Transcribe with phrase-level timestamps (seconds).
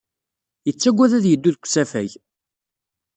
[0.67, 2.11] Yettagad ad yeddu deg usafag.